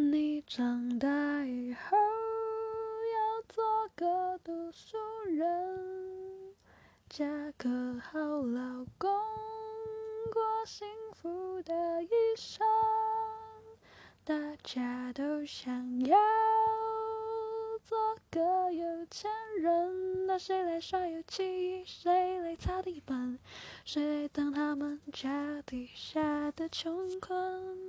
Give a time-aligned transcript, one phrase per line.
[0.00, 3.62] 你长大以后要做
[3.94, 6.54] 个读书人，
[7.10, 7.26] 嫁
[7.58, 9.10] 个好老公，
[10.32, 10.88] 过幸
[11.20, 12.66] 福的一生。
[14.24, 16.16] 大家都想要
[17.84, 21.84] 做个有钱人，那谁来刷油漆？
[21.84, 23.38] 谁来擦地板？
[23.84, 27.79] 谁来当他们家底下的穷困？